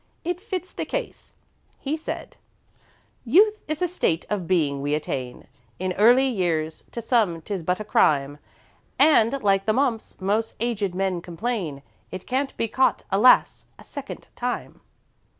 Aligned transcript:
It 0.23 0.41
fits 0.41 0.73
the 0.73 0.83
case. 0.83 1.35
He 1.79 1.95
said: 1.95 2.35
"'Youth 3.23 3.59
is 3.67 3.83
a 3.83 3.87
state 3.87 4.25
of 4.31 4.47
being 4.47 4.81
we 4.81 4.95
attain 4.95 5.45
In 5.77 5.93
early 5.93 6.27
years; 6.27 6.83
to 6.93 7.03
some 7.03 7.39
'tis 7.39 7.61
but 7.61 7.79
a 7.79 7.83
crime 7.85 8.39
And, 8.97 9.43
like 9.43 9.67
the 9.67 9.73
mumps, 9.73 10.19
most 10.19 10.57
agèd 10.57 10.95
men 10.95 11.21
complain, 11.21 11.83
It 12.09 12.25
can't 12.25 12.57
be 12.57 12.67
caught, 12.67 13.03
alas! 13.11 13.67
a 13.77 13.83
second 13.83 14.29
time."' 14.35 14.81